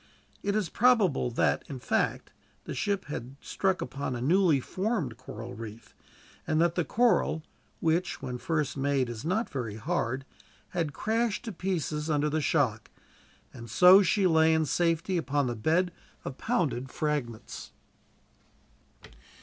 [0.41, 2.31] It is probable that, in fact,
[2.63, 5.93] the ship had struck upon a newly formed coral reef;
[6.47, 7.43] and that the coral
[7.81, 10.25] which, when first made, is not very hard
[10.69, 12.89] had crashed to pieces under the shock,
[13.53, 15.91] and so she lay in safety upon the bed
[16.25, 17.71] of pounded fragments.